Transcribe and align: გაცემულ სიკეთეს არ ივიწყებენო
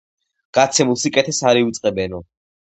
გაცემულ 0.59 0.97
სიკეთეს 1.01 1.43
არ 1.51 1.61
ივიწყებენო 1.61 2.25